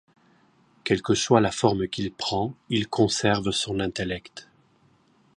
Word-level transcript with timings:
Quelle 0.83 1.03
que 1.03 1.13
soit 1.13 1.41
la 1.41 1.51
forme 1.51 1.87
qu'il 1.87 2.11
prend, 2.11 2.55
il 2.69 2.87
conserve 2.89 3.51
son 3.51 3.79
intellect. 3.79 4.49